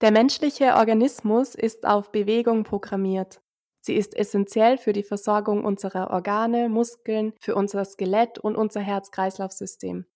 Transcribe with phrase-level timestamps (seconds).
[0.00, 3.42] Der menschliche Organismus ist auf Bewegung programmiert.
[3.82, 10.06] Sie ist essentiell für die Versorgung unserer Organe, Muskeln, für unser Skelett und unser Herz-Kreislauf-System.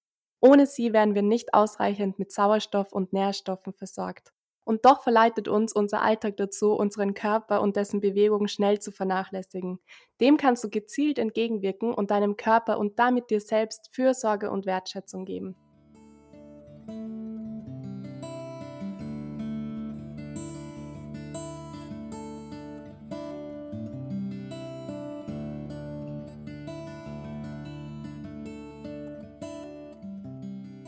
[0.41, 4.33] Ohne sie werden wir nicht ausreichend mit Sauerstoff und Nährstoffen versorgt.
[4.65, 9.81] Und doch verleitet uns unser Alltag dazu, unseren Körper und dessen Bewegung schnell zu vernachlässigen.
[10.19, 15.27] Dem kannst du gezielt entgegenwirken und deinem Körper und damit dir selbst Fürsorge und Wertschätzung
[15.27, 15.57] geben.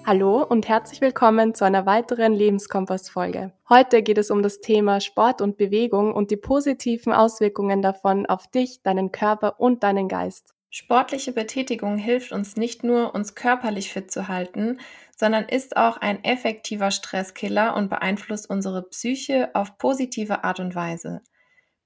[0.09, 3.53] Hallo und herzlich willkommen zu einer weiteren Lebenskompass-Folge.
[3.69, 8.47] Heute geht es um das Thema Sport und Bewegung und die positiven Auswirkungen davon auf
[8.47, 10.55] dich, deinen Körper und deinen Geist.
[10.71, 14.79] Sportliche Betätigung hilft uns nicht nur, uns körperlich fit zu halten,
[15.17, 21.21] sondern ist auch ein effektiver Stresskiller und beeinflusst unsere Psyche auf positive Art und Weise.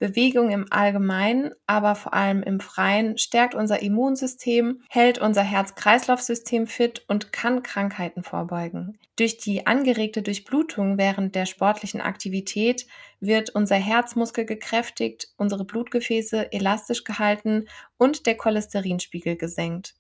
[0.01, 7.05] Bewegung im Allgemeinen, aber vor allem im Freien stärkt unser Immunsystem, hält unser Herz-Kreislauf-System fit
[7.07, 8.99] und kann Krankheiten vorbeugen.
[9.17, 12.87] Durch die angeregte Durchblutung während der sportlichen Aktivität
[13.21, 17.67] wird unser Herzmuskel gekräftigt, unsere Blutgefäße elastisch gehalten
[17.99, 19.97] und der Cholesterinspiegel gesenkt.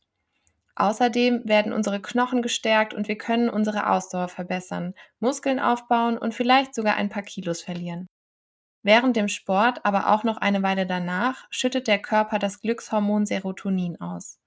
[0.76, 6.74] Außerdem werden unsere Knochen gestärkt und wir können unsere Ausdauer verbessern, Muskeln aufbauen und vielleicht
[6.74, 8.08] sogar ein paar Kilos verlieren.
[8.82, 14.00] Während dem Sport, aber auch noch eine Weile danach, schüttet der Körper das Glückshormon Serotonin
[14.00, 14.38] aus.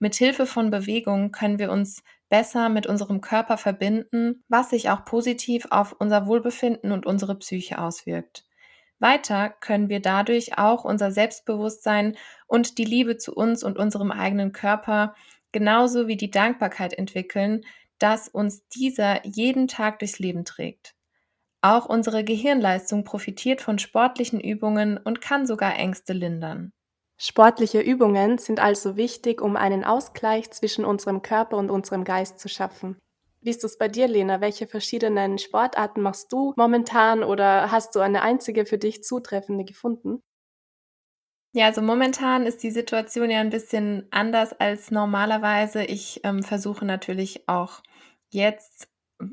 [0.00, 5.04] Mit Hilfe von Bewegung können wir uns besser mit unserem Körper verbinden, was sich auch
[5.04, 8.44] positiv auf unser Wohlbefinden und unsere Psyche auswirkt.
[9.00, 14.52] Weiter können wir dadurch auch unser Selbstbewusstsein und die Liebe zu uns und unserem eigenen
[14.52, 15.14] Körper
[15.52, 17.64] genauso wie die Dankbarkeit entwickeln,
[17.98, 20.94] dass uns dieser jeden Tag durchs Leben trägt.
[21.60, 26.72] Auch unsere Gehirnleistung profitiert von sportlichen Übungen und kann sogar Ängste lindern.
[27.20, 32.48] Sportliche Übungen sind also wichtig, um einen Ausgleich zwischen unserem Körper und unserem Geist zu
[32.48, 32.96] schaffen.
[33.40, 34.40] Wie ist das bei dir, Lena?
[34.40, 40.22] Welche verschiedenen Sportarten machst du momentan oder hast du eine einzige für dich zutreffende gefunden?
[41.54, 45.82] Ja, also momentan ist die Situation ja ein bisschen anders als normalerweise.
[45.84, 47.82] Ich ähm, versuche natürlich auch
[48.30, 48.88] jetzt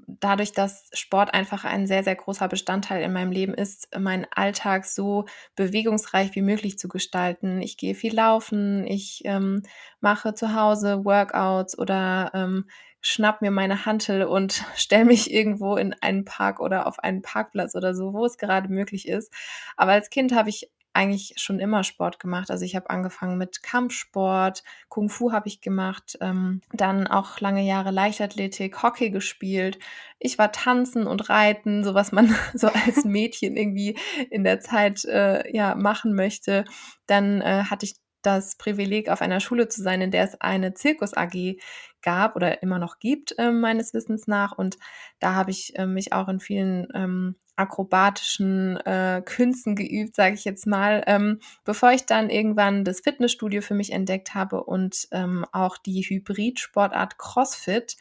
[0.08, 4.86] dadurch, dass Sport einfach ein sehr, sehr großer Bestandteil in meinem Leben ist, meinen Alltag
[4.86, 5.26] so
[5.56, 7.62] bewegungsreich wie möglich zu gestalten.
[7.62, 9.62] Ich gehe viel laufen, ich ähm,
[10.02, 12.66] mache zu Hause Workouts oder ähm,
[13.02, 17.76] schnapp mir meine Hantel und stelle mich irgendwo in einen Park oder auf einen Parkplatz
[17.76, 19.32] oder so, wo es gerade möglich ist.
[19.78, 22.50] Aber als Kind habe ich eigentlich schon immer Sport gemacht.
[22.50, 27.64] Also ich habe angefangen mit Kampfsport, Kung Fu habe ich gemacht, ähm, dann auch lange
[27.64, 29.78] Jahre Leichtathletik, Hockey gespielt.
[30.20, 33.98] Ich war tanzen und reiten, so was man so als Mädchen irgendwie
[34.30, 36.66] in der Zeit äh, ja machen möchte.
[37.08, 40.74] Dann äh, hatte ich das Privileg, auf einer Schule zu sein, in der es eine
[40.74, 41.58] Zirkus AG
[42.06, 44.54] gab oder immer noch gibt, äh, meines Wissens nach.
[44.54, 44.78] Und
[45.20, 50.46] da habe ich äh, mich auch in vielen ähm, akrobatischen äh, Künsten geübt, sage ich
[50.46, 55.46] jetzt mal, ähm, bevor ich dann irgendwann das Fitnessstudio für mich entdeckt habe und ähm,
[55.52, 57.98] auch die Hybrid-Sportart CrossFit.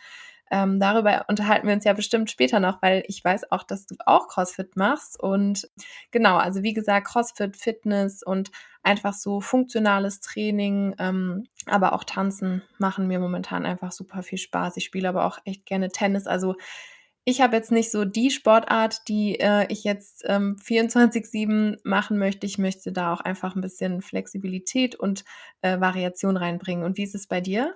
[0.50, 3.96] Ähm, darüber unterhalten wir uns ja bestimmt später noch, weil ich weiß auch, dass du
[4.06, 5.18] auch CrossFit machst.
[5.18, 5.68] Und
[6.10, 8.50] genau, also wie gesagt, CrossFit, Fitness und
[8.82, 14.76] einfach so funktionales Training, ähm, aber auch Tanzen machen mir momentan einfach super viel Spaß.
[14.76, 16.26] Ich spiele aber auch echt gerne Tennis.
[16.26, 16.54] Also
[17.26, 22.46] ich habe jetzt nicht so die Sportart, die äh, ich jetzt ähm, 24-7 machen möchte.
[22.46, 25.24] Ich möchte da auch einfach ein bisschen Flexibilität und
[25.62, 26.84] äh, Variation reinbringen.
[26.84, 27.74] Und wie ist es bei dir?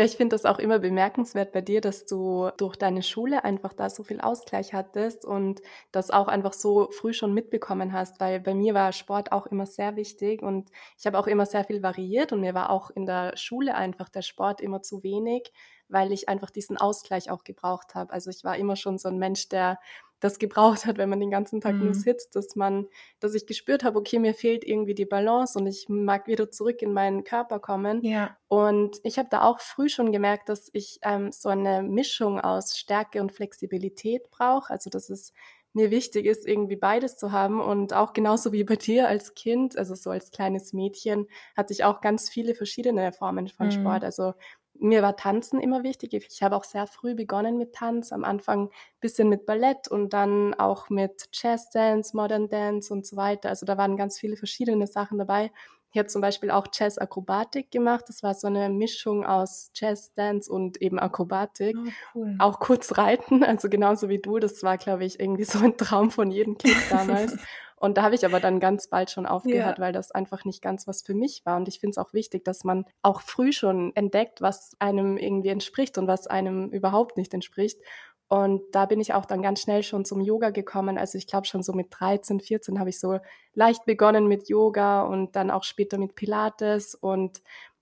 [0.00, 3.74] Ja, ich finde das auch immer bemerkenswert bei dir, dass du durch deine Schule einfach
[3.74, 5.60] da so viel Ausgleich hattest und
[5.92, 9.66] das auch einfach so früh schon mitbekommen hast, weil bei mir war Sport auch immer
[9.66, 13.04] sehr wichtig und ich habe auch immer sehr viel variiert und mir war auch in
[13.04, 15.52] der Schule einfach der Sport immer zu wenig,
[15.88, 18.10] weil ich einfach diesen Ausgleich auch gebraucht habe.
[18.12, 19.78] Also ich war immer schon so ein Mensch, der
[20.20, 21.84] das gebraucht hat, wenn man den ganzen Tag mhm.
[21.86, 22.86] nur sitzt, dass man,
[23.18, 26.82] dass ich gespürt habe, okay, mir fehlt irgendwie die Balance und ich mag wieder zurück
[26.82, 28.04] in meinen Körper kommen.
[28.04, 28.36] Ja.
[28.48, 32.76] Und ich habe da auch früh schon gemerkt, dass ich ähm, so eine Mischung aus
[32.76, 34.70] Stärke und Flexibilität brauche.
[34.70, 35.32] Also dass es
[35.72, 37.60] mir wichtig ist, irgendwie beides zu haben.
[37.60, 41.84] Und auch genauso wie bei dir als Kind, also so als kleines Mädchen, hatte ich
[41.84, 43.72] auch ganz viele verschiedene Formen von mhm.
[43.72, 44.04] Sport.
[44.04, 44.34] Also
[44.80, 46.14] mir war Tanzen immer wichtig.
[46.14, 48.12] Ich habe auch sehr früh begonnen mit Tanz.
[48.12, 53.06] Am Anfang ein bisschen mit Ballett und dann auch mit Jazz Dance, Modern Dance und
[53.06, 53.50] so weiter.
[53.50, 55.52] Also da waren ganz viele verschiedene Sachen dabei,
[55.92, 58.04] Ich habe zum Beispiel auch Jazz-Akrobatik gemacht.
[58.08, 61.76] Das war so eine Mischung aus Jazz, Dance und eben Akrobatik.
[61.76, 62.36] Oh, cool.
[62.38, 64.38] Auch kurz reiten, also genauso wie du.
[64.38, 67.36] Das war, glaube ich, irgendwie so ein Traum von jedem Kind damals.
[67.80, 69.82] Und da habe ich aber dann ganz bald schon aufgehört, ja.
[69.82, 71.56] weil das einfach nicht ganz was für mich war.
[71.56, 75.48] Und ich finde es auch wichtig, dass man auch früh schon entdeckt, was einem irgendwie
[75.48, 77.80] entspricht und was einem überhaupt nicht entspricht.
[78.28, 80.98] Und da bin ich auch dann ganz schnell schon zum Yoga gekommen.
[80.98, 83.18] Also ich glaube schon so mit 13, 14 habe ich so
[83.54, 87.40] leicht begonnen mit Yoga und dann auch später mit Pilates und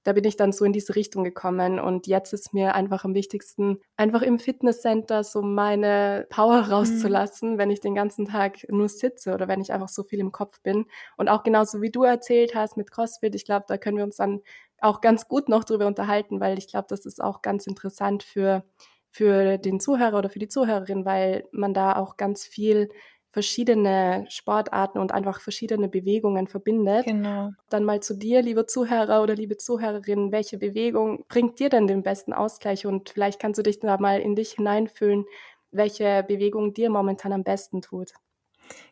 [0.09, 3.13] da bin ich dann so in diese Richtung gekommen und jetzt ist mir einfach am
[3.13, 6.73] wichtigsten, einfach im Fitnesscenter so meine Power mhm.
[6.73, 7.59] rauszulassen, mhm.
[7.59, 10.63] wenn ich den ganzen Tag nur sitze oder wenn ich einfach so viel im Kopf
[10.63, 10.87] bin.
[11.19, 14.17] Und auch genauso wie du erzählt hast mit CrossFit, ich glaube, da können wir uns
[14.17, 14.41] dann
[14.81, 18.65] auch ganz gut noch drüber unterhalten, weil ich glaube, das ist auch ganz interessant für
[19.11, 22.89] für den Zuhörer oder für die Zuhörerin, weil man da auch ganz viel
[23.33, 27.07] verschiedene Sportarten und einfach verschiedene Bewegungen verbindet.
[27.07, 27.55] Genau.
[27.71, 32.03] Dann mal zu dir, liebe Zuhörer oder liebe Zuhörerin, welche Bewegung bringt dir denn den
[32.03, 32.87] besten Ausgleich?
[32.87, 35.27] Und vielleicht kannst du dich da mal in dich hineinfühlen,
[35.71, 38.13] welche Bewegung dir momentan am besten tut.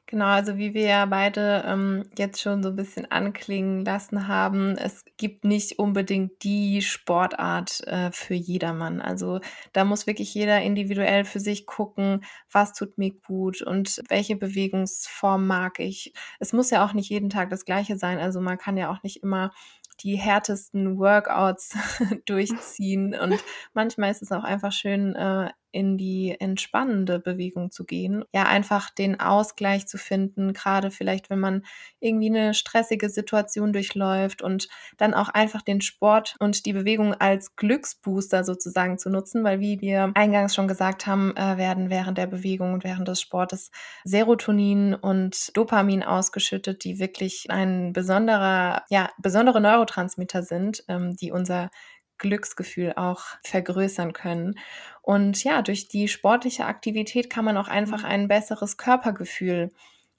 [0.09, 4.77] Genau, also wie wir ja beide ähm, jetzt schon so ein bisschen anklingen lassen haben,
[4.79, 9.01] es gibt nicht unbedingt die Sportart äh, für jedermann.
[9.01, 9.41] Also
[9.73, 15.45] da muss wirklich jeder individuell für sich gucken, was tut mir gut und welche Bewegungsform
[15.45, 16.13] mag ich.
[16.39, 18.19] Es muss ja auch nicht jeden Tag das gleiche sein.
[18.21, 19.51] Also man kann ja auch nicht immer
[20.01, 21.77] die härtesten Workouts
[22.27, 23.15] durchziehen.
[23.15, 23.43] Und
[23.75, 28.25] manchmal ist es auch einfach schön, äh, in die entspannende Bewegung zu gehen.
[28.33, 31.67] Ja, einfach den Ausgleich zu finden, gerade vielleicht, wenn man
[32.01, 37.57] irgendwie eine stressige Situation durchläuft und dann auch einfach den Sport und die Bewegung als
[37.57, 42.27] Glücksbooster sozusagen zu nutzen, weil wie wir eingangs schon gesagt haben, äh, werden während der
[42.27, 43.71] Bewegung und während des Sportes
[44.05, 51.69] Serotonin und Dopamin ausgeschüttet, die wirklich ein besonderer, ja, besondere Neurotransmitter sind, ähm, die unser
[52.19, 54.59] Glücksgefühl auch vergrößern können.
[55.03, 58.09] Und ja, durch die sportliche Aktivität kann man auch einfach mhm.
[58.09, 59.71] ein besseres Körpergefühl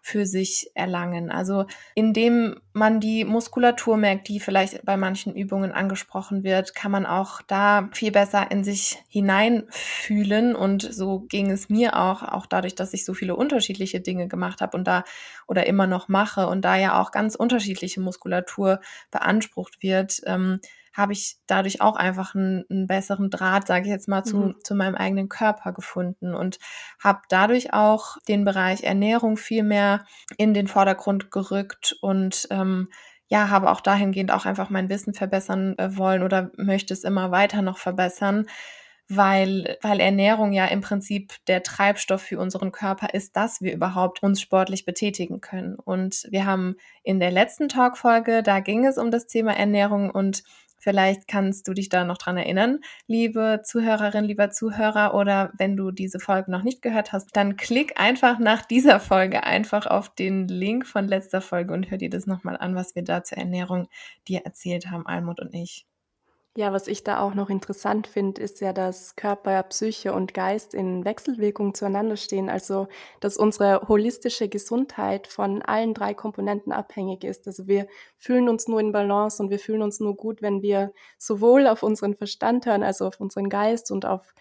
[0.08, 1.30] für sich erlangen.
[1.32, 7.06] Also indem man die Muskulatur merkt, die vielleicht bei manchen Übungen angesprochen wird, kann man
[7.06, 10.56] auch da viel besser in sich hineinfühlen.
[10.56, 14.62] Und so ging es mir auch, auch dadurch, dass ich so viele unterschiedliche Dinge gemacht
[14.62, 15.04] habe und da
[15.46, 18.80] oder immer noch mache und da ja auch ganz unterschiedliche Muskulatur
[19.12, 20.22] beansprucht wird.
[20.26, 20.62] Ähm,
[20.98, 24.56] habe ich dadurch auch einfach einen, einen besseren Draht, sage ich jetzt mal, zu, mhm.
[24.64, 26.58] zu meinem eigenen Körper gefunden und
[27.02, 30.06] habe dadurch auch den Bereich Ernährung viel mehr
[30.38, 32.90] in den Vordergrund gerückt und ähm,
[33.28, 37.30] ja, habe auch dahingehend auch einfach mein Wissen verbessern äh, wollen oder möchte es immer
[37.30, 38.48] weiter noch verbessern,
[39.10, 44.24] weil, weil Ernährung ja im Prinzip der Treibstoff für unseren Körper ist, dass wir überhaupt
[44.24, 45.76] uns sportlich betätigen können.
[45.76, 50.44] Und wir haben in der letzten Talkfolge, da ging es um das Thema Ernährung und
[50.80, 55.92] Vielleicht kannst du dich da noch dran erinnern, liebe Zuhörerin, lieber Zuhörer, oder wenn du
[55.92, 60.48] diese Folge noch nicht gehört hast, dann klick einfach nach dieser Folge einfach auf den
[60.48, 63.88] Link von letzter Folge und hör dir das nochmal an, was wir da zur Ernährung
[64.28, 65.86] dir erzählt haben, Almut und ich.
[66.58, 70.74] Ja, was ich da auch noch interessant finde, ist ja, dass Körper, Psyche und Geist
[70.74, 72.50] in Wechselwirkung zueinander stehen.
[72.50, 72.88] Also,
[73.20, 77.46] dass unsere holistische Gesundheit von allen drei Komponenten abhängig ist.
[77.46, 77.86] Also, wir
[78.18, 81.84] fühlen uns nur in Balance und wir fühlen uns nur gut, wenn wir sowohl auf
[81.84, 84.34] unseren Verstand hören, also auf unseren Geist und auf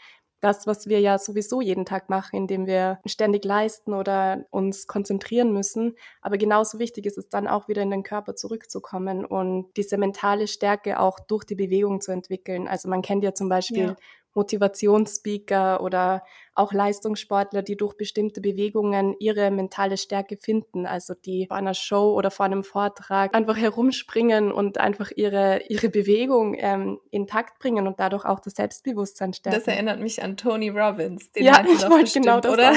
[0.46, 5.52] das, was wir ja sowieso jeden Tag machen, indem wir ständig leisten oder uns konzentrieren
[5.52, 5.96] müssen.
[6.22, 10.46] Aber genauso wichtig ist es dann auch wieder in den Körper zurückzukommen und diese mentale
[10.46, 12.68] Stärke auch durch die Bewegung zu entwickeln.
[12.68, 13.96] Also man kennt ja zum Beispiel ja.
[14.36, 16.22] Motivationsspeaker oder
[16.54, 22.14] auch Leistungssportler, die durch bestimmte Bewegungen ihre mentale Stärke finden, also die vor einer Show
[22.14, 28.00] oder vor einem Vortrag einfach herumspringen und einfach ihre, ihre Bewegung ähm, intakt bringen und
[28.00, 29.58] dadurch auch das Selbstbewusstsein stärken.
[29.58, 31.30] Das erinnert mich an Tony Robbins.
[31.32, 32.72] Den ja, ich wollte genau das oder?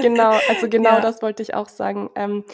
[0.00, 1.00] Genau, also genau ja.
[1.00, 2.10] das wollte ich auch sagen.
[2.14, 2.44] Ähm,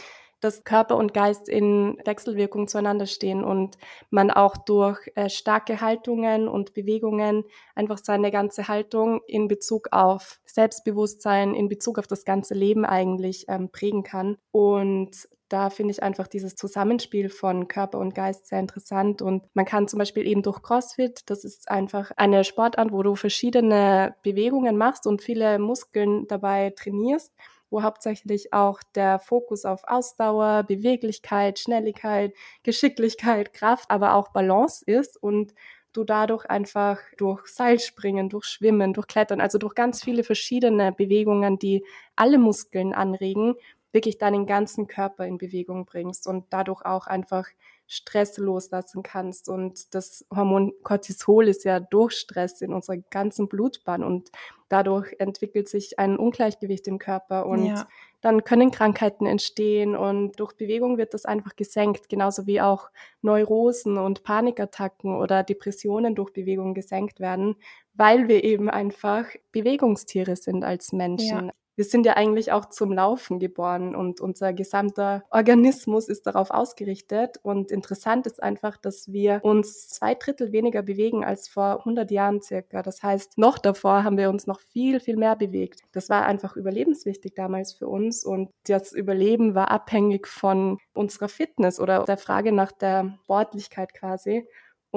[0.41, 3.77] dass Körper und Geist in Wechselwirkung zueinander stehen und
[4.11, 10.41] man auch durch äh, starke Haltungen und Bewegungen einfach seine ganze Haltung in Bezug auf
[10.45, 14.37] Selbstbewusstsein, in Bezug auf das ganze Leben eigentlich ähm, prägen kann.
[14.51, 19.23] Und da finde ich einfach dieses Zusammenspiel von Körper und Geist sehr interessant.
[19.23, 23.15] Und man kann zum Beispiel eben durch CrossFit, das ist einfach eine Sportart, wo du
[23.15, 27.33] verschiedene Bewegungen machst und viele Muskeln dabei trainierst
[27.71, 32.33] wo hauptsächlich auch der Fokus auf Ausdauer, Beweglichkeit, Schnelligkeit,
[32.63, 35.55] Geschicklichkeit, Kraft, aber auch Balance ist und
[35.93, 41.59] du dadurch einfach durch Seilspringen, durch Schwimmen, durch Klettern, also durch ganz viele verschiedene Bewegungen,
[41.59, 41.85] die
[42.17, 43.55] alle Muskeln anregen,
[43.93, 47.47] wirklich deinen ganzen Körper in Bewegung bringst und dadurch auch einfach
[47.87, 49.49] Stress loslassen kannst.
[49.49, 54.31] Und das Hormon Cortisol ist ja durch Stress in unserer ganzen Blutbahn und
[54.69, 57.89] dadurch entwickelt sich ein Ungleichgewicht im Körper und ja.
[58.21, 62.91] dann können Krankheiten entstehen und durch Bewegung wird das einfach gesenkt, genauso wie auch
[63.23, 67.57] Neurosen und Panikattacken oder Depressionen durch Bewegung gesenkt werden,
[67.95, 71.47] weil wir eben einfach Bewegungstiere sind als Menschen.
[71.47, 76.51] Ja wir sind ja eigentlich auch zum Laufen geboren und unser gesamter Organismus ist darauf
[76.51, 77.39] ausgerichtet.
[77.41, 82.43] Und interessant ist einfach, dass wir uns zwei Drittel weniger bewegen als vor 100 Jahren
[82.43, 82.83] circa.
[82.83, 85.83] Das heißt, noch davor haben wir uns noch viel, viel mehr bewegt.
[85.93, 91.79] Das war einfach überlebenswichtig damals für uns und das Überleben war abhängig von unserer Fitness
[91.79, 94.49] oder der Frage nach der Sportlichkeit quasi.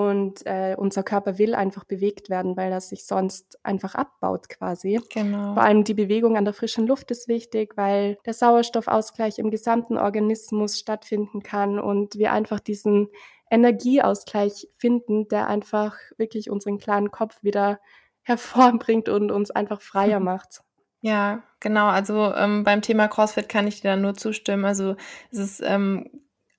[0.09, 4.99] Und äh, unser Körper will einfach bewegt werden, weil er sich sonst einfach abbaut quasi.
[5.13, 5.53] Genau.
[5.53, 9.97] Vor allem die Bewegung an der frischen Luft ist wichtig, weil der Sauerstoffausgleich im gesamten
[9.97, 13.09] Organismus stattfinden kann und wir einfach diesen
[13.51, 17.79] Energieausgleich finden, der einfach wirklich unseren klaren Kopf wieder
[18.23, 20.61] hervorbringt und uns einfach freier macht.
[21.01, 21.87] Ja, genau.
[21.87, 24.65] Also ähm, beim Thema CrossFit kann ich dir da nur zustimmen.
[24.65, 24.95] Also
[25.31, 26.09] es ist ähm,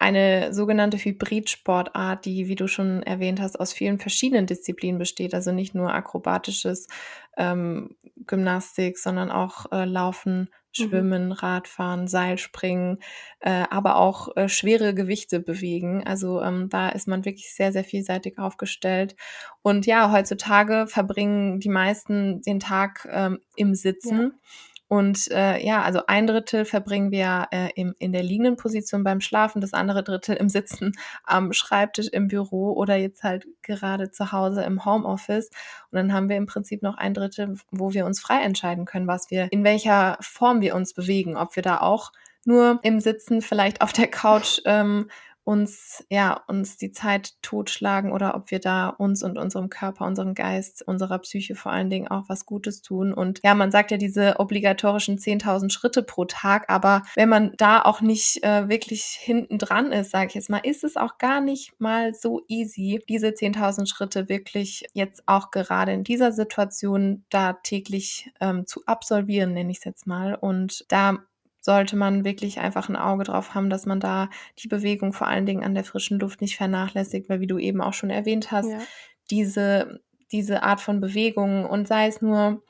[0.02, 5.32] eine sogenannte Hybridsportart, die, wie du schon erwähnt hast, aus vielen verschiedenen Disziplinen besteht.
[5.32, 6.88] Also nicht nur akrobatisches
[7.37, 10.49] ähm, Gymnastik, sondern auch äh, Laufen, mhm.
[10.73, 11.32] Schwimmen, mhm.
[11.32, 12.99] Radfahren, Seilspringen,
[13.40, 16.04] äh, aber auch äh, schwere Gewichte bewegen.
[16.04, 19.14] Also ähm, da ist man wirklich sehr, sehr vielseitig aufgestellt.
[19.62, 24.21] Und ja, heutzutage verbringen die meisten den Tag ähm, im Sitzen.
[24.21, 24.30] Ja.
[24.92, 29.22] Und äh, ja, also ein Drittel verbringen wir äh, im, in der liegenden Position beim
[29.22, 30.92] Schlafen, das andere Drittel im Sitzen
[31.25, 35.49] am Schreibtisch im Büro oder jetzt halt gerade zu Hause im Homeoffice.
[35.90, 39.06] Und dann haben wir im Prinzip noch ein Drittel, wo wir uns frei entscheiden können,
[39.06, 42.12] was wir, in welcher Form wir uns bewegen, ob wir da auch
[42.44, 45.08] nur im Sitzen vielleicht auf der Couch ähm,
[45.44, 50.34] uns, ja, uns die Zeit totschlagen oder ob wir da uns und unserem Körper, unserem
[50.34, 53.12] Geist, unserer Psyche vor allen Dingen auch was Gutes tun.
[53.12, 57.82] Und ja, man sagt ja diese obligatorischen 10.000 Schritte pro Tag, aber wenn man da
[57.82, 61.40] auch nicht äh, wirklich hinten dran ist, sage ich jetzt mal, ist es auch gar
[61.40, 67.54] nicht mal so easy, diese 10.000 Schritte wirklich jetzt auch gerade in dieser Situation da
[67.54, 70.34] täglich ähm, zu absolvieren, nenne ich es jetzt mal.
[70.34, 71.18] Und da
[71.62, 74.28] sollte man wirklich einfach ein Auge drauf haben, dass man da
[74.59, 77.81] die Bewegung vor allen Dingen an der frischen Luft nicht vernachlässigt, weil wie du eben
[77.81, 78.78] auch schon erwähnt hast, ja.
[79.31, 80.00] diese,
[80.33, 82.62] diese Art von Bewegung und sei es nur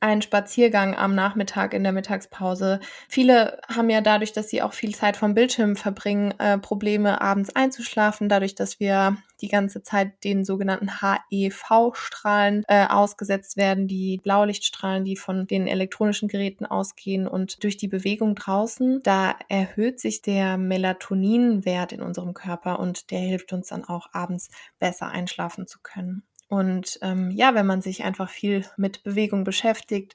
[0.00, 2.78] ein Spaziergang am Nachmittag in der Mittagspause.
[3.08, 7.56] Viele haben ja dadurch, dass sie auch viel Zeit vom Bildschirm verbringen, äh, Probleme abends
[7.56, 15.04] einzuschlafen, dadurch, dass wir die ganze Zeit den sogenannten HEV-Strahlen äh, ausgesetzt werden, die Blaulichtstrahlen,
[15.04, 20.58] die von den elektronischen Geräten ausgehen und durch die Bewegung draußen, da erhöht sich der
[20.58, 26.22] Melatoninwert in unserem Körper und der hilft uns dann auch abends besser einschlafen zu können.
[26.48, 30.14] Und ähm, ja, wenn man sich einfach viel mit Bewegung beschäftigt,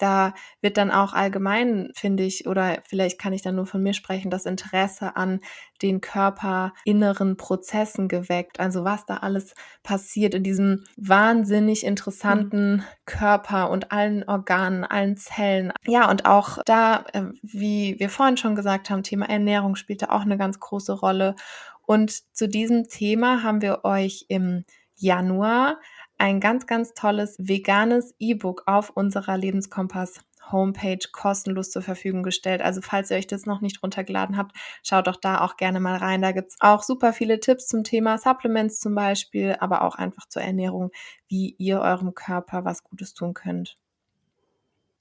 [0.00, 3.92] da wird dann auch allgemein, finde ich, oder vielleicht kann ich dann nur von mir
[3.92, 5.40] sprechen, das Interesse an
[5.82, 8.60] den körperinneren Prozessen geweckt.
[8.60, 12.84] Also was da alles passiert in diesem wahnsinnig interessanten mhm.
[13.04, 15.72] Körper und allen Organen, allen Zellen.
[15.86, 20.08] Ja, und auch da, äh, wie wir vorhin schon gesagt haben, Thema Ernährung spielt da
[20.10, 21.36] auch eine ganz große Rolle.
[21.86, 24.64] Und zu diesem Thema haben wir euch im
[25.00, 25.80] Januar
[26.18, 30.20] ein ganz, ganz tolles veganes E-Book auf unserer Lebenskompass
[30.52, 32.62] Homepage kostenlos zur Verfügung gestellt.
[32.62, 35.96] Also falls ihr euch das noch nicht runtergeladen habt, schaut doch da auch gerne mal
[35.96, 36.22] rein.
[36.22, 40.26] Da gibt es auch super viele Tipps zum Thema Supplements zum Beispiel, aber auch einfach
[40.28, 40.90] zur Ernährung,
[41.28, 43.78] wie ihr eurem Körper was Gutes tun könnt.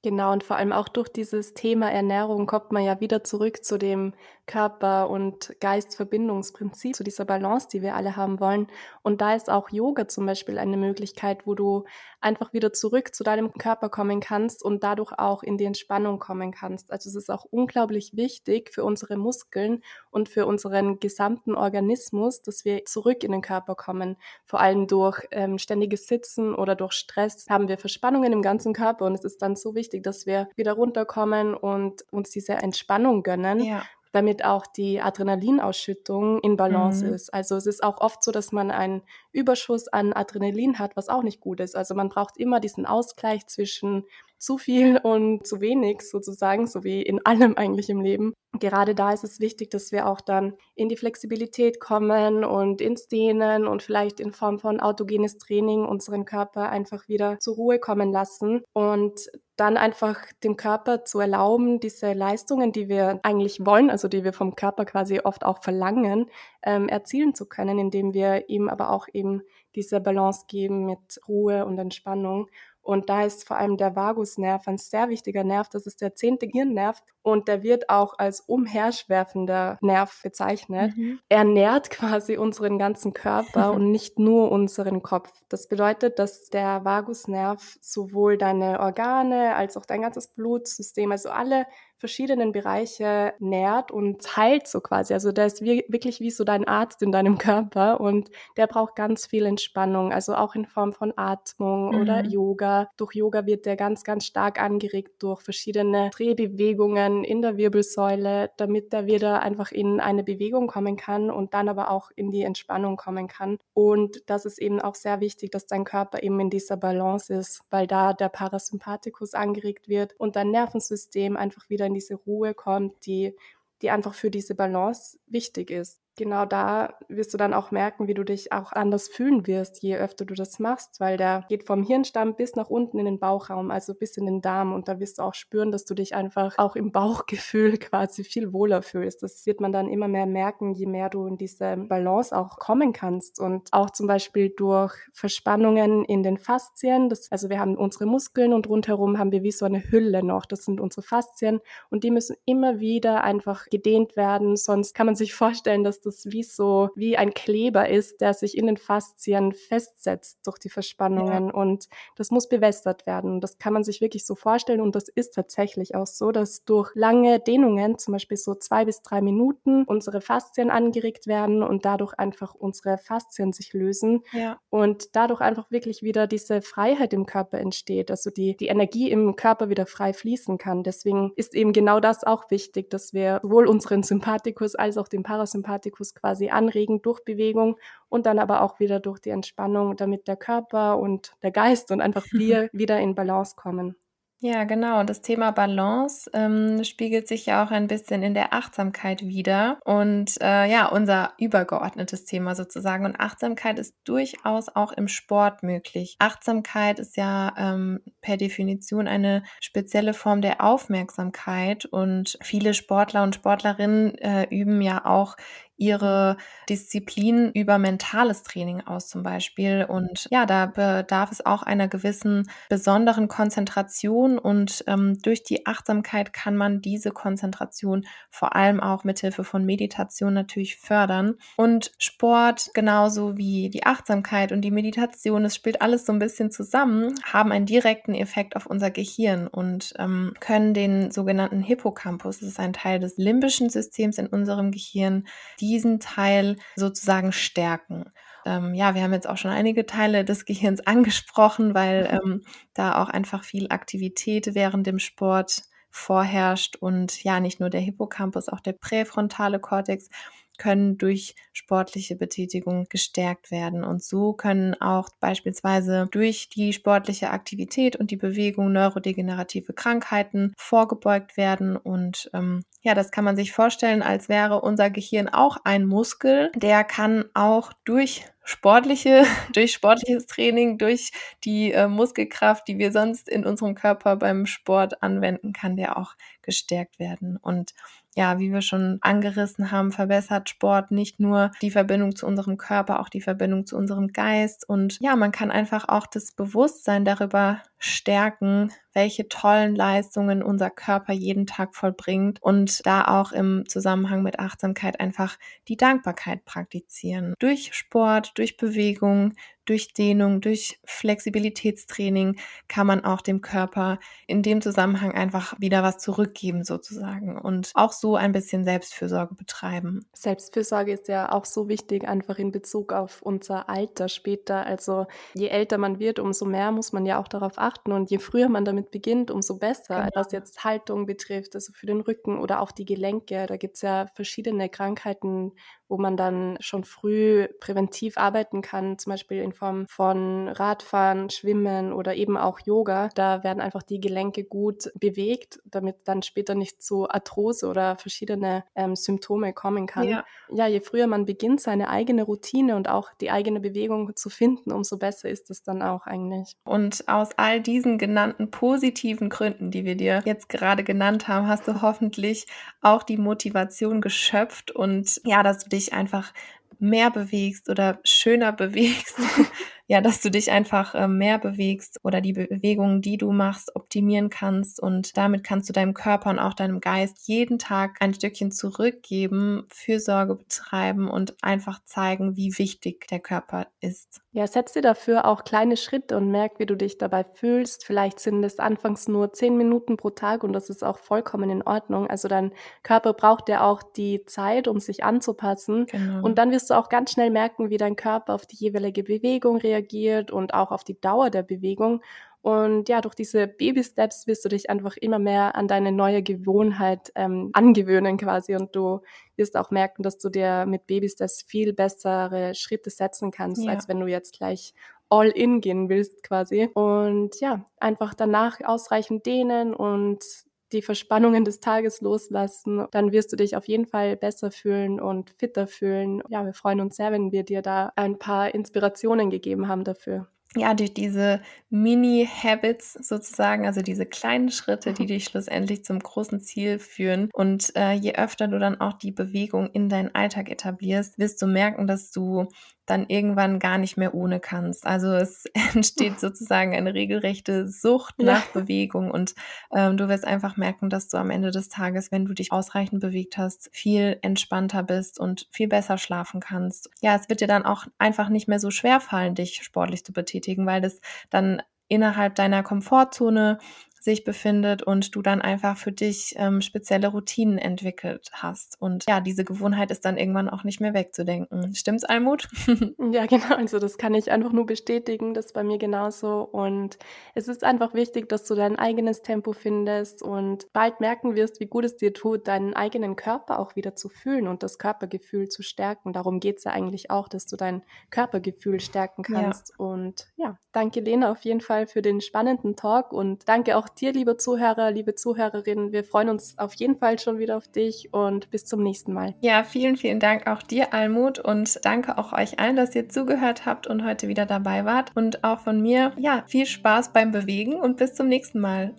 [0.01, 3.77] Genau, und vor allem auch durch dieses Thema Ernährung kommt man ja wieder zurück zu
[3.77, 4.13] dem
[4.49, 8.67] Körper- und Geistverbindungsprinzip, zu dieser Balance, die wir alle haben wollen.
[9.03, 11.83] Und da ist auch Yoga zum Beispiel eine Möglichkeit, wo du
[12.21, 16.51] einfach wieder zurück zu deinem Körper kommen kannst und dadurch auch in die Entspannung kommen
[16.51, 16.91] kannst.
[16.91, 22.65] Also es ist auch unglaublich wichtig für unsere Muskeln und für unseren gesamten Organismus, dass
[22.65, 24.17] wir zurück in den Körper kommen.
[24.45, 29.05] Vor allem durch ähm, ständiges Sitzen oder durch Stress haben wir Verspannungen im ganzen Körper
[29.05, 33.23] und es ist dann so wichtig, wichtig, dass wir wieder runterkommen und uns diese Entspannung
[33.23, 33.59] gönnen.
[33.59, 37.13] Ja damit auch die Adrenalinausschüttung in Balance mhm.
[37.13, 37.31] ist.
[37.31, 41.21] Also es ist auch oft so, dass man einen Überschuss an Adrenalin hat, was auch
[41.21, 41.75] nicht gut ist.
[41.75, 44.05] Also man braucht immer diesen Ausgleich zwischen
[44.39, 48.33] zu viel und zu wenig sozusagen, so wie in allem eigentlich im Leben.
[48.59, 53.07] Gerade da ist es wichtig, dass wir auch dann in die Flexibilität kommen und ins
[53.07, 58.11] Dehnen und vielleicht in Form von autogenes Training unseren Körper einfach wieder zur Ruhe kommen
[58.11, 64.07] lassen und dann einfach dem Körper zu erlauben, diese Leistungen, die wir eigentlich wollen, also
[64.07, 66.29] die wir vom Körper quasi oft auch verlangen,
[66.63, 69.41] ähm, erzielen zu können, indem wir ihm aber auch eben
[69.75, 72.47] diese Balance geben mit Ruhe und Entspannung.
[72.89, 75.69] Und da ist vor allem der Vagusnerv ein sehr wichtiger Nerv.
[75.69, 80.97] Das ist der zehnte Gehirnnerv und der wird auch als umherschwerfender Nerv bezeichnet.
[80.97, 81.19] Mhm.
[81.29, 85.31] Er nährt quasi unseren ganzen Körper und nicht nur unseren Kopf.
[85.49, 91.67] Das bedeutet, dass der Vagusnerv sowohl deine Organe als auch dein ganzes Blutsystem, also alle
[91.99, 95.13] verschiedenen Bereiche nährt und heilt so quasi.
[95.13, 99.27] Also der ist wirklich wie so dein Arzt in deinem Körper und der braucht ganz
[99.27, 102.01] viel Entspannung, also auch in Form von Atmung mhm.
[102.01, 102.89] oder Yoga.
[102.95, 108.93] Durch Yoga wird der ganz, ganz stark angeregt durch verschiedene Drehbewegungen in der Wirbelsäule, damit
[108.93, 112.95] der wieder einfach in eine Bewegung kommen kann und dann aber auch in die Entspannung
[112.95, 113.57] kommen kann.
[113.73, 117.61] Und das ist eben auch sehr wichtig, dass dein Körper eben in dieser Balance ist,
[117.69, 123.05] weil da der Parasympathikus angeregt wird und dein Nervensystem einfach wieder in diese Ruhe kommt,
[123.05, 123.35] die,
[123.81, 128.13] die einfach für diese Balance wichtig ist genau da wirst du dann auch merken, wie
[128.13, 131.81] du dich auch anders fühlen wirst, je öfter du das machst, weil der geht vom
[131.81, 135.17] Hirnstamm bis nach unten in den Bauchraum, also bis in den Darm und da wirst
[135.17, 139.23] du auch spüren, dass du dich einfach auch im Bauchgefühl quasi viel wohler fühlst.
[139.23, 142.91] Das wird man dann immer mehr merken, je mehr du in diese Balance auch kommen
[142.91, 147.07] kannst und auch zum Beispiel durch Verspannungen in den Faszien.
[147.07, 150.45] Das, also wir haben unsere Muskeln und rundherum haben wir wie so eine Hülle noch.
[150.45, 155.15] Das sind unsere Faszien und die müssen immer wieder einfach gedehnt werden, sonst kann man
[155.15, 158.77] sich vorstellen, dass das das wie so, wie ein Kleber ist, der sich in den
[158.77, 161.53] Faszien festsetzt durch die Verspannungen ja.
[161.53, 163.41] und das muss bewässert werden.
[163.41, 166.91] Das kann man sich wirklich so vorstellen und das ist tatsächlich auch so, dass durch
[166.95, 172.13] lange Dehnungen, zum Beispiel so zwei bis drei Minuten, unsere Faszien angeregt werden und dadurch
[172.13, 174.59] einfach unsere Faszien sich lösen ja.
[174.69, 179.35] und dadurch einfach wirklich wieder diese Freiheit im Körper entsteht, also die, die Energie im
[179.35, 180.83] Körper wieder frei fließen kann.
[180.83, 185.23] Deswegen ist eben genau das auch wichtig, dass wir sowohl unseren Sympathikus als auch den
[185.23, 187.77] Parasympathikus Sympathikus quasi anregen durch Bewegung
[188.09, 192.01] und dann aber auch wieder durch die Entspannung, damit der Körper und der Geist und
[192.01, 193.95] einfach wir wieder in Balance kommen.
[194.41, 195.03] Ja, genau.
[195.03, 199.79] Das Thema Balance ähm, spiegelt sich ja auch ein bisschen in der Achtsamkeit wieder.
[199.83, 203.03] Und äh, ja, unser übergeordnetes Thema sozusagen.
[203.03, 206.15] Und Achtsamkeit ist durchaus auch im Sport möglich.
[206.19, 211.83] Achtsamkeit ist ja ähm, per Definition eine spezielle Form der Aufmerksamkeit.
[211.83, 215.35] Und viele Sportler und Sportlerinnen äh, üben ja auch
[215.79, 216.37] ihre
[216.67, 219.85] Disziplin über mentales Training aus zum Beispiel.
[219.87, 226.33] Und ja, da bedarf es auch einer gewissen besonderen Konzentration und ähm, durch die Achtsamkeit
[226.33, 231.35] kann man diese Konzentration vor allem auch mithilfe von Meditation natürlich fördern.
[231.57, 236.51] Und Sport genauso wie die Achtsamkeit und die Meditation, es spielt alles so ein bisschen
[236.51, 242.49] zusammen, haben einen direkten Effekt auf unser Gehirn und ähm, können den sogenannten Hippocampus, das
[242.49, 245.25] ist ein Teil des limbischen Systems in unserem Gehirn,
[245.59, 248.05] die diesen Teil sozusagen stärken.
[248.45, 252.41] Ähm, ja, wir haben jetzt auch schon einige Teile des Gehirns angesprochen, weil ähm,
[252.73, 258.49] da auch einfach viel Aktivität während dem Sport vorherrscht und ja, nicht nur der Hippocampus,
[258.49, 260.09] auch der präfrontale Kortex
[260.59, 263.83] können durch sportliche Betätigung gestärkt werden.
[263.83, 271.37] Und so können auch beispielsweise durch die sportliche Aktivität und die Bewegung neurodegenerative Krankheiten vorgebeugt
[271.37, 271.75] werden.
[271.75, 276.51] Und ähm, ja, das kann man sich vorstellen, als wäre unser Gehirn auch ein Muskel.
[276.55, 281.11] Der kann auch durch sportliche, durch sportliches Training, durch
[281.43, 286.15] die äh, Muskelkraft, die wir sonst in unserem Körper beim Sport anwenden, kann der auch
[286.41, 287.37] gestärkt werden.
[287.37, 287.73] Und
[288.15, 292.99] ja, wie wir schon angerissen haben, verbessert Sport nicht nur die Verbindung zu unserem Körper,
[292.99, 294.67] auch die Verbindung zu unserem Geist.
[294.67, 301.13] Und ja, man kann einfach auch das Bewusstsein darüber stärken, welche tollen Leistungen unser Körper
[301.13, 305.37] jeden Tag vollbringt und da auch im Zusammenhang mit Achtsamkeit einfach
[305.67, 307.33] die Dankbarkeit praktizieren.
[307.39, 309.33] Durch Sport, durch Bewegung,
[309.65, 312.37] durch Dehnung, durch Flexibilitätstraining
[312.67, 317.91] kann man auch dem Körper in dem Zusammenhang einfach wieder was zurückgeben sozusagen und auch
[317.91, 320.07] so ein bisschen Selbstfürsorge betreiben.
[320.13, 324.65] Selbstfürsorge ist ja auch so wichtig einfach in Bezug auf unser Alter später.
[324.65, 328.19] Also je älter man wird, umso mehr muss man ja auch darauf achten und je
[328.19, 330.11] früher man damit beginnt, umso besser, genau.
[330.15, 333.45] was jetzt Haltung betrifft, also für den Rücken oder auch die Gelenke.
[333.45, 335.53] Da gibt es ja verschiedene Krankheiten,
[335.89, 341.91] wo man dann schon früh präventiv arbeiten kann, zum Beispiel in vom, von Radfahren, Schwimmen
[341.91, 343.09] oder eben auch Yoga.
[343.15, 348.63] Da werden einfach die Gelenke gut bewegt, damit dann später nicht zu Arthrose oder verschiedene
[348.75, 350.07] ähm, Symptome kommen kann.
[350.07, 350.25] Ja.
[350.49, 354.71] ja, je früher man beginnt, seine eigene Routine und auch die eigene Bewegung zu finden,
[354.71, 356.55] umso besser ist es dann auch eigentlich.
[356.63, 361.67] Und aus all diesen genannten positiven Gründen, die wir dir jetzt gerade genannt haben, hast
[361.67, 362.45] du hoffentlich
[362.81, 366.33] auch die Motivation geschöpft und ja, dass du dich einfach
[366.79, 369.17] mehr bewegst oder schöner bewegst,
[369.87, 374.29] ja, dass du dich einfach äh, mehr bewegst oder die Bewegungen, die du machst, optimieren
[374.29, 378.51] kannst und damit kannst du deinem Körper und auch deinem Geist jeden Tag ein Stückchen
[378.51, 384.21] zurückgeben, Fürsorge betreiben und einfach zeigen, wie wichtig der Körper ist.
[384.31, 387.83] Ja, setz dir dafür auch kleine Schritte und merk, wie du dich dabei fühlst.
[387.83, 391.63] Vielleicht sind es anfangs nur zehn Minuten pro Tag und das ist auch vollkommen in
[391.63, 392.07] Ordnung.
[392.07, 392.51] Also dein
[392.83, 395.87] Körper braucht ja auch die Zeit, um sich anzupassen.
[395.87, 396.23] Genau.
[396.23, 399.57] Und dann wirst du auch ganz schnell merken, wie dein Körper auf die jeweilige Bewegung
[399.57, 402.01] reagiert reagiert und auch auf die Dauer der Bewegung.
[402.41, 407.11] Und ja, durch diese Baby-Steps wirst du dich einfach immer mehr an deine neue Gewohnheit
[407.15, 408.55] ähm, angewöhnen quasi.
[408.55, 409.01] Und du
[409.35, 413.71] wirst auch merken, dass du dir mit Baby-Steps viel bessere Schritte setzen kannst, ja.
[413.71, 414.73] als wenn du jetzt gleich
[415.09, 416.69] all in gehen willst quasi.
[416.73, 420.23] Und ja, einfach danach ausreichend dehnen und
[420.71, 425.31] die Verspannungen des Tages loslassen, dann wirst du dich auf jeden Fall besser fühlen und
[425.37, 426.21] fitter fühlen.
[426.29, 430.27] Ja, wir freuen uns sehr, wenn wir dir da ein paar Inspirationen gegeben haben dafür
[430.55, 436.79] ja, durch diese Mini-Habits sozusagen, also diese kleinen Schritte, die dich schlussendlich zum großen Ziel
[436.79, 437.29] führen.
[437.33, 441.47] Und äh, je öfter du dann auch die Bewegung in deinen Alltag etablierst, wirst du
[441.47, 442.47] merken, dass du
[442.89, 444.85] dann irgendwann gar nicht mehr ohne kannst.
[444.85, 448.61] Also es entsteht sozusagen eine regelrechte Sucht nach ja.
[448.61, 449.35] Bewegung und
[449.75, 453.01] ähm, du wirst einfach merken, dass du am Ende des Tages, wenn du dich ausreichend
[453.01, 456.89] bewegt hast, viel entspannter bist und viel besser schlafen kannst.
[457.01, 460.13] Ja, es wird dir dann auch einfach nicht mehr so schwer fallen, dich sportlich zu
[460.13, 460.99] betätigen, weil das
[461.29, 463.57] dann innerhalb deiner Komfortzone
[463.99, 468.77] sich befindet und du dann einfach für dich ähm, spezielle Routinen entwickelt hast.
[468.79, 471.75] Und ja, diese Gewohnheit ist dann irgendwann auch nicht mehr wegzudenken.
[471.75, 472.47] Stimmt's, Almut?
[473.11, 473.55] ja, genau.
[473.55, 475.33] Also das kann ich einfach nur bestätigen.
[475.33, 476.41] Das ist bei mir genauso.
[476.41, 476.97] Und
[477.35, 481.65] es ist einfach wichtig, dass du dein eigenes Tempo findest und bald merken wirst, wie
[481.65, 485.61] gut es dir tut, deinen eigenen Körper auch wieder zu fühlen und das Körpergefühl zu
[485.61, 486.13] stärken.
[486.13, 489.73] Darum geht's ja eigentlich auch, dass du dein Körpergefühl stärken kannst.
[489.77, 489.85] Ja.
[489.85, 494.13] Und ja, danke Lena auf jeden Fall für den spannenden Talk und danke auch dir,
[494.13, 495.91] liebe Zuhörer, liebe Zuhörerinnen.
[495.91, 499.35] Wir freuen uns auf jeden Fall schon wieder auf dich und bis zum nächsten Mal.
[499.41, 503.65] Ja, vielen, vielen Dank auch dir, Almut, und danke auch euch allen, dass ihr zugehört
[503.65, 505.11] habt und heute wieder dabei wart.
[505.15, 508.93] Und auch von mir, ja, viel Spaß beim Bewegen und bis zum nächsten Mal.